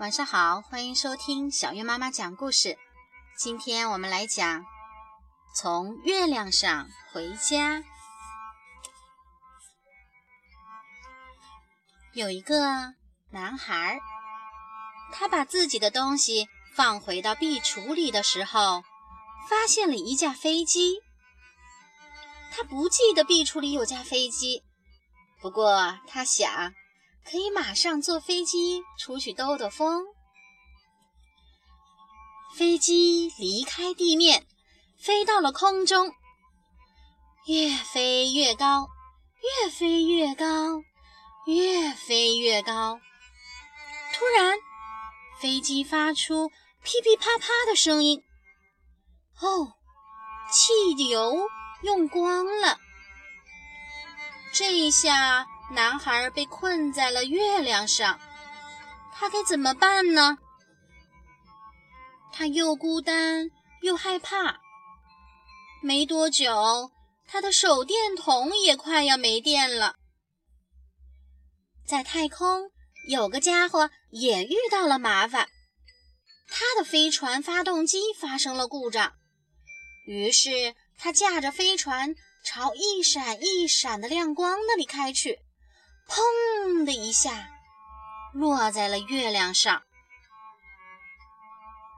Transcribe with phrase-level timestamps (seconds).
[0.00, 2.78] 晚上好，欢迎收听小月妈妈讲故事。
[3.36, 4.64] 今天我们来讲
[5.54, 7.84] 从月亮上回家。
[12.14, 12.94] 有一个
[13.30, 14.00] 男孩，
[15.12, 18.82] 他把自己的东西放回到壁橱里的时候，
[19.50, 20.94] 发现了一架飞机。
[22.50, 24.64] 他不记得壁橱里有架飞机，
[25.42, 26.72] 不过他想。
[27.24, 30.04] 可以马上坐飞机出去兜兜风。
[32.56, 34.46] 飞机离开地面，
[34.98, 36.12] 飞到了空中，
[37.46, 38.88] 越飞越高，
[39.62, 40.82] 越飞越高，
[41.46, 43.00] 越飞越高。
[44.12, 44.58] 突然，
[45.40, 46.50] 飞机发出
[46.82, 48.22] 噼噼啪啪的声音。
[49.40, 49.72] 哦，
[50.52, 51.48] 汽油
[51.82, 52.78] 用光了。
[54.52, 55.46] 这一下。
[55.70, 58.18] 男孩被困在了月亮上，
[59.14, 60.38] 他该怎么办呢？
[62.32, 63.50] 他又孤单
[63.82, 64.60] 又害怕。
[65.82, 66.90] 没多久，
[67.26, 69.94] 他的手电筒也快要没电了。
[71.86, 72.70] 在太空，
[73.08, 75.48] 有个家伙也遇到了麻烦，
[76.48, 79.12] 他的飞船发动机发生了故障，
[80.06, 85.38] 于是他驾着飞船朝一闪一闪的亮光那里开去。
[86.10, 87.48] 砰的一下，
[88.34, 89.82] 落在了月亮上。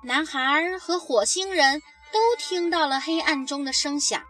[0.04, 1.80] 男孩和火星人
[2.12, 4.22] 都听到了黑暗中的声响，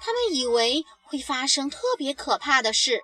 [0.00, 3.02] 他们以为会发生特别可怕的事。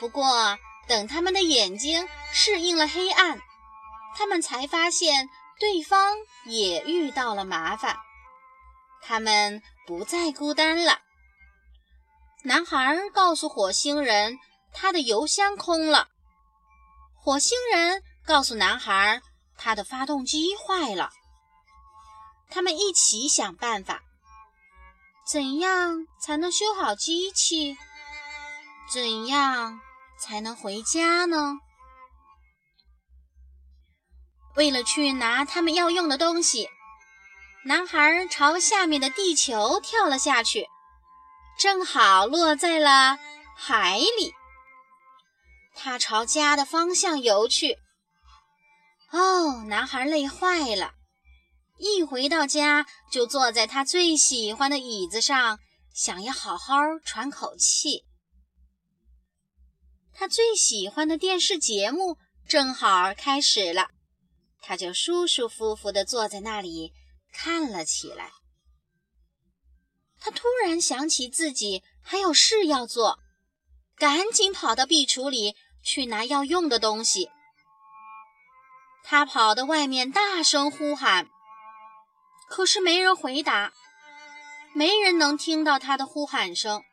[0.00, 3.40] 不过，等他们的眼睛适应了黑暗，
[4.16, 5.28] 他们才发现
[5.60, 7.98] 对方也遇到了麻烦，
[9.02, 10.98] 他们不再孤单了。
[12.44, 14.36] 男孩告诉火星人，
[14.72, 16.08] 他的油箱空了。
[17.14, 19.22] 火星人告诉男孩，
[19.56, 21.10] 他的发动机坏了。
[22.50, 24.02] 他们一起想办法，
[25.24, 27.76] 怎样才能修好机器？
[28.92, 29.80] 怎样
[30.18, 31.58] 才能回家呢？
[34.56, 36.68] 为了去拿他们要用的东西，
[37.64, 40.66] 男孩朝下面的地球跳了下去。
[41.58, 43.18] 正好落在了
[43.56, 44.32] 海里。
[45.74, 47.78] 他朝家的方向游去。
[49.10, 50.94] 哦，男孩累坏了，
[51.78, 55.58] 一回到家就坐在他最喜欢的椅子上，
[55.94, 56.74] 想要好好
[57.04, 58.04] 喘口气。
[60.14, 63.88] 他最喜欢的电视节目正好开始了，
[64.60, 66.92] 他就舒舒服服地坐在那里
[67.32, 68.30] 看了起来。
[70.24, 73.18] 他突然想起自己还有事要做，
[73.96, 77.28] 赶紧跑到壁橱里去拿要用的东西。
[79.02, 81.28] 他跑到外面大声呼喊，
[82.48, 83.72] 可是没人回答，
[84.74, 86.84] 没人能听到他的呼喊声。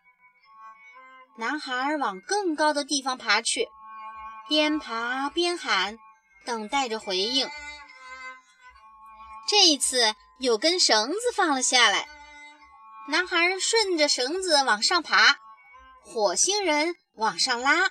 [1.37, 3.69] 男孩往更高的地方爬去，
[4.47, 5.99] 边爬边喊，
[6.45, 7.47] 等待着回应。
[9.47, 12.07] 这一次，有根绳子放了下来。
[13.09, 15.39] 男孩顺着绳子往上爬，
[16.03, 17.89] 火星人往上拉。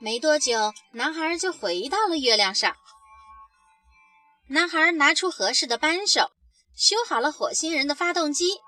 [0.00, 2.74] 没多久，男孩就回到了月亮上。
[4.48, 6.32] 男孩拿出合适的扳手，
[6.76, 8.60] 修好了火星人的发动机，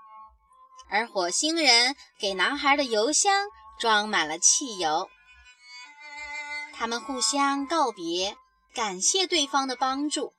[0.88, 3.48] 而火星人给男孩的油箱
[3.81, 5.10] 装满了汽油。
[6.72, 8.36] 他们互相告别，
[8.76, 10.34] 感谢对方的帮助。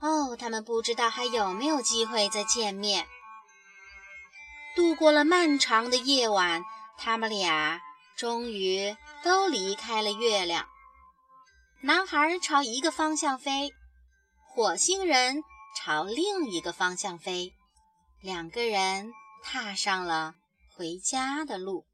[0.00, 3.08] 哦，他们不知道还有没有机会再见面。
[4.74, 6.62] 度过了漫长的夜晚，
[6.98, 7.80] 他们俩
[8.16, 10.66] 终于都离开了月亮。
[11.80, 13.72] 男孩朝一个方向飞，
[14.46, 15.42] 火星人
[15.76, 17.52] 朝另一个方向飞，
[18.20, 19.12] 两个人
[19.42, 20.34] 踏上了
[20.74, 21.84] 回家的路。